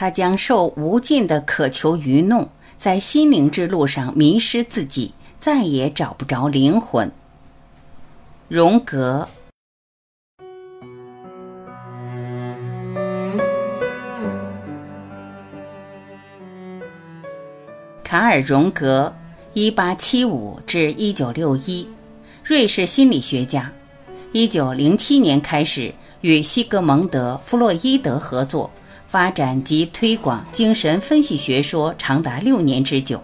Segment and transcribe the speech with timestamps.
[0.00, 7.10] 他将受无尽的渴求愚弄，在心灵之路上迷失自己，再也找不着灵魂。
[8.46, 9.28] 荣格。
[18.04, 19.12] 卡尔·荣格，
[19.52, 21.84] 一八七五至一九六一，
[22.44, 23.68] 瑞士心理学家。
[24.30, 28.70] 一九零七年开始与西格蒙德·弗洛伊德合作，
[29.08, 33.20] 发展及推广精神分析学说长达六年之久。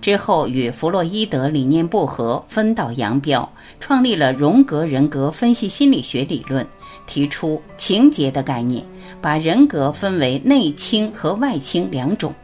[0.00, 3.48] 之后与弗洛伊德理念不合，分道扬镳，
[3.78, 6.66] 创立了荣格人格分析心理学理论，
[7.06, 8.84] 提出情节的概念，
[9.20, 12.34] 把人格分为内倾和外倾两种。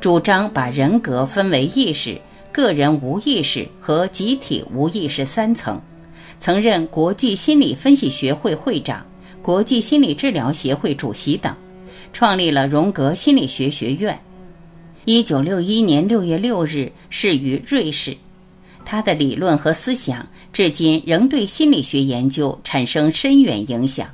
[0.00, 2.20] 主张把人格分为意识、
[2.52, 5.80] 个人无意识和集体无意识三层，
[6.38, 9.02] 曾任国际心理分析学会会长、
[9.40, 11.56] 国际心理治疗协会主席等，
[12.12, 14.18] 创立了荣格心理学学院。
[15.04, 18.16] 一九六一年六月六日逝于瑞士。
[18.84, 24.08] 他的理论和思想至今仍对心理学研究产生深远影响。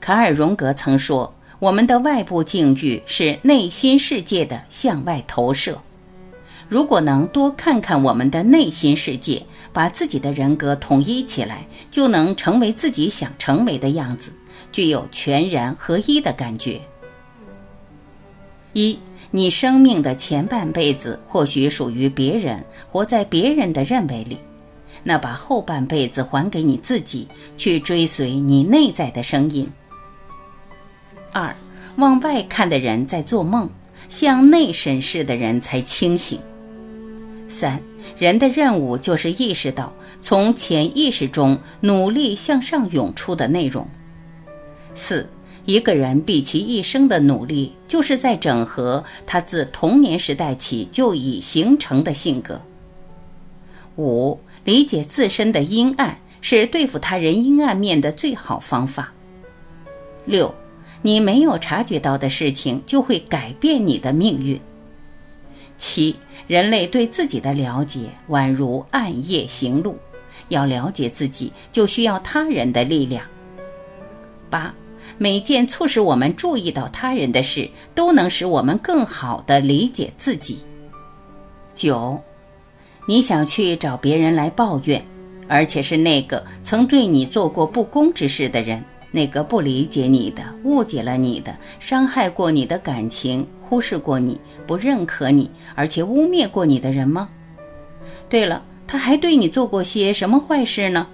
[0.00, 1.34] 卡尔·荣格曾说。
[1.58, 5.76] 我们的外部境遇是内心世界的向外投射。
[6.68, 14.30] 如果能多看看我们的内心世界，把自己的人格统一起来，就能成为自己想成为的样子，
[14.70, 16.78] 具有全然合一的感觉。
[18.74, 18.98] 一，
[19.30, 24.36] 你生命的前半辈子或许属于别人，活在别人的认为里，
[25.02, 29.66] 那把后半辈子还给你自己，去追随你内在的声音。
[31.32, 31.54] 二，
[31.96, 33.70] 往外看的人在做梦，
[34.10, 36.38] 向内审视的人才清醒。
[37.48, 37.80] 三，
[38.18, 43.86] 人的任务就是意识到从潜意识中努力向上涌出的内容。
[44.94, 45.28] 四，
[45.64, 52.60] 一个人毕其一生的努力，就是在整合他自童年时代起就已形成的性格。
[53.96, 59.12] 五，理解自身的阴暗，是对付他人阴暗面的最好方法。
[60.24, 60.54] 六。
[61.00, 64.60] 你没有察觉到的事情，就会改变你的命运。
[65.78, 66.14] 七，
[66.46, 69.96] 人类对自己的了解宛如暗夜行路，
[70.48, 73.24] 要了解自己，就需要他人的力量。
[74.50, 74.74] 八，
[75.16, 80.58] 每件促使我们注意到他人的事，都能使我们更好的理解自己。
[81.74, 82.20] 九，
[83.06, 85.02] 你想去找别人来抱怨，
[85.46, 88.84] 而且是那个曾对你做过不公之事的人。
[89.10, 97.28] 那个不理解你的、误解了你的、伤害过你的感情、忽视过你、不认可你，而且污蔑过你的人吗？
[98.28, 101.06] 对了，他还对你做过些什么坏事呢？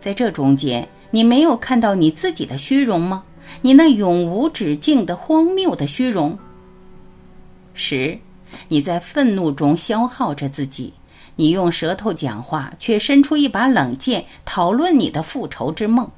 [0.00, 3.22] 在这中间，你没有看到你自己的虚荣吗？
[3.62, 6.36] 你那永无止境的荒谬的虚荣。
[7.74, 8.18] 十，
[8.68, 10.92] 你在愤怒中消耗着自己，
[11.36, 16.10] 你用舌头讲话，却伸出一把冷剑，讨论你的复仇之梦。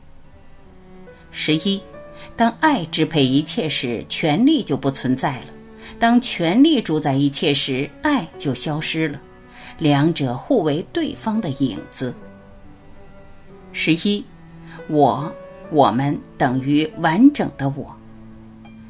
[1.31, 1.81] 十一，
[2.34, 5.47] 当爱支配一切时，权力就不存在了；
[5.98, 9.20] 当权力主宰一切时，爱就消失了。
[9.78, 12.14] 两者互为对方的影子。
[13.72, 14.25] 十一，
[14.88, 15.31] 我、
[15.70, 17.94] 我们等于完整的我。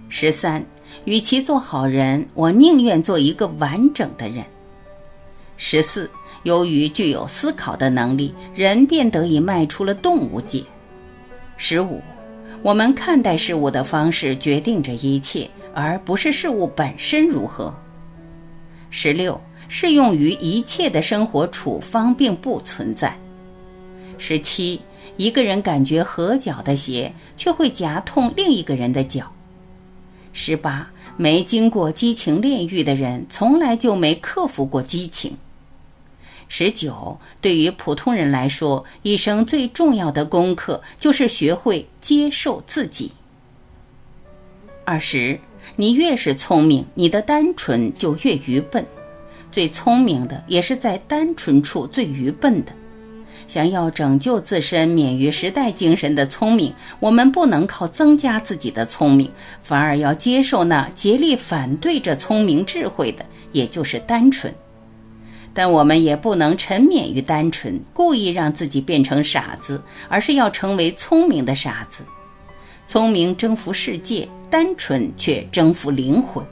[0.09, 0.65] 十三，
[1.05, 4.45] 与其做好人，我宁愿做一个完整的人。
[5.57, 6.09] 十四，
[6.45, 10.63] 由于具有思考的能力，人便得以迈出了动物界。
[11.57, 12.01] 十五。
[12.67, 17.73] 我们看待事物的方式决定着一切，而不是事物本身如何。
[18.91, 23.17] 十六，适用于一切的生活处方并不存在。
[24.19, 24.81] 十七，
[25.17, 29.31] 一个人感觉合脚的鞋，却会夹痛另一个人的脚。
[30.33, 35.33] 十八，没经过激情炼狱的人，从来就没克服过激情。
[36.49, 43.11] 十九，对于普通人来说，一生最重要的功课就是学会接受自己。
[44.85, 45.39] 二十，
[45.75, 48.87] 你越是聪明，你的单纯就越愚笨。
[49.51, 52.73] 最聪明的也是在单纯处最愚笨的。
[53.49, 59.31] 想要拯救自身免于时代精神的聪明，我们不能靠增加自己的聪明，
[59.63, 64.53] 反而要接受那竭力反对着聪明智慧的，也就是单纯。
[65.57, 72.05] 但我们也不能沉湎于单纯，故意让自己变成傻子，而是要成为聪明的傻子。
[72.87, 76.45] 聪明征服世界，单纯却征服灵魂。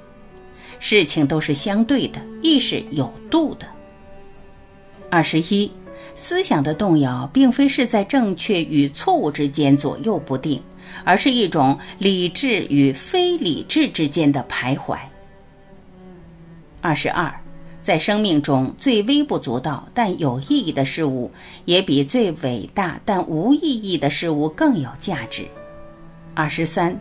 [0.80, 3.66] 事情都是相对的，亦是有度的。
[5.10, 5.70] 二十一，
[6.14, 10.62] 思想的动摇，并非是在正确与错误之间左右不定，
[11.04, 14.96] 而是一种理智与非理智之间的徘徊。
[16.80, 17.32] 二十二，
[17.84, 21.30] 在生命中最微不足道但有意义的事物，
[21.66, 25.46] 也比最伟大但无意义的事物更有价值。
[26.32, 26.98] 二十三，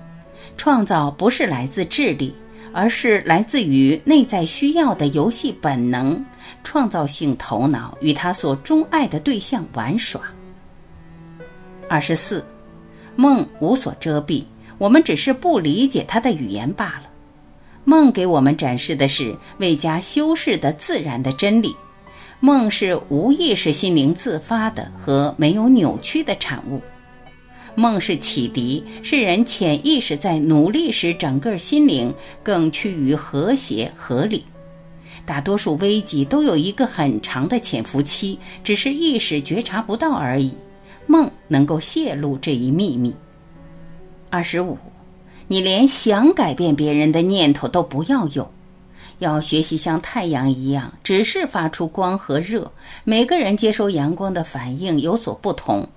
[0.58, 2.36] 创造不是来自智力，
[2.74, 6.22] 而是来自于内在需要的游戏本能、
[6.66, 10.22] 创造性头脑与他所钟爱的对象玩耍。
[11.88, 12.46] 二十四，
[13.16, 14.44] 梦无所遮蔽，
[14.78, 17.13] 我们只是不理解它的语言罢了。
[17.86, 21.76] 梦给我们展示的是未加修饰的自然的真理，
[22.40, 26.82] 梦是无意识心灵自发的和没有扭曲的产物，
[27.76, 34.46] 梦是启迪，是人潜意识在努力使整个心灵更趋于和谐合理。
[35.26, 40.54] 大多数危机都有一个很长的潜伏期，只是意识觉察不到而已。
[41.06, 43.14] 梦能够泄露这一秘密。
[44.30, 44.78] 二十五。
[45.48, 48.50] 你连想改变别人的念头都不要有，
[49.20, 52.70] 要学习像太阳一样，只是发出光和热。
[53.04, 55.88] 每个人接收阳光的反应有所不同，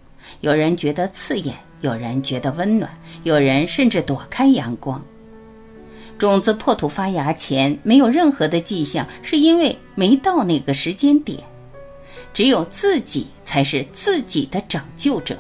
[0.40, 2.90] 有人觉得刺眼，有人觉得温暖，
[3.22, 5.00] 有人甚至躲开阳光。
[6.18, 11.38] 种子破土发芽前没有任何的迹象，是因为没到那个时间点。
[12.34, 15.38] 只有自己才是自己的拯救者。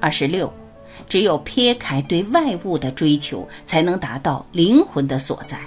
[0.00, 0.52] 二十六。
[1.08, 5.58] 只有撇开对外物的追求，才能达到灵魂的所在。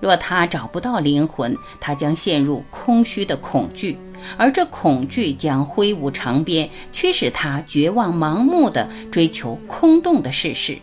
[0.00, 3.96] 若他找不到灵魂，他将陷入空虚的恐惧，
[4.36, 10.78] 而这恐惧将挥舞长鞭，驱使他绝望、盲目的追求空洞的事实。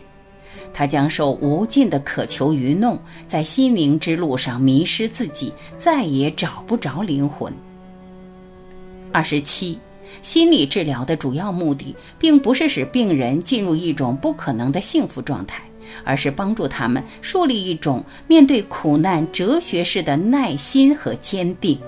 [0.72, 7.52] 他将受无尽的渴求愚弄，在心灵之路上迷失自己，再也找不着灵魂。
[9.12, 9.78] 二十七。
[10.22, 15.62] 心理治疗的主要目的，并不是使病人进入一种不可能的幸福状态，
[16.04, 21.78] 而是帮助他们树立一种面对苦难哲学式的耐心和坚定。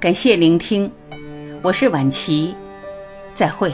[0.00, 0.90] 感谢聆听，
[1.62, 2.54] 我是晚琪，
[3.34, 3.72] 再会。